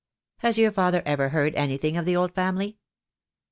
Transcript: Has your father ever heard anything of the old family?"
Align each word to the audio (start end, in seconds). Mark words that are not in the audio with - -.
Has 0.39 0.57
your 0.57 0.71
father 0.71 1.03
ever 1.05 1.29
heard 1.29 1.53
anything 1.53 1.95
of 1.95 2.05
the 2.05 2.15
old 2.15 2.33
family?" 2.33 2.79